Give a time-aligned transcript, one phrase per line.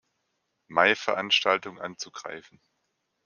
[0.67, 2.59] Mai-Veranstaltung anzugreifen.